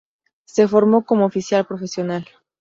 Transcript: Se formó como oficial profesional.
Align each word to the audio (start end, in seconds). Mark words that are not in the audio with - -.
Se 0.45 0.67
formó 0.67 1.05
como 1.05 1.27
oficial 1.27 1.67
profesional. 1.67 2.25